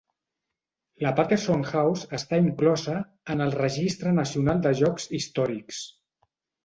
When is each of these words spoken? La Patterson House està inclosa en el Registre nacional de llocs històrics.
La 1.05 1.11
Patterson 1.19 1.61
House 1.73 2.07
està 2.19 2.39
inclosa 2.45 2.95
en 3.35 3.47
el 3.47 3.53
Registre 3.59 4.15
nacional 4.21 4.65
de 4.65 4.73
llocs 4.81 5.11
històrics. 5.19 5.85